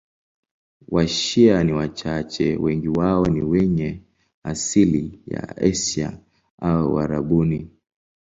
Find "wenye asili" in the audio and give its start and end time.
3.41-5.19